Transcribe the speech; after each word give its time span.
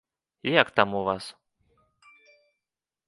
Як 0.61 0.71
там 0.79 0.95
у 0.99 1.03
вас? 1.09 1.27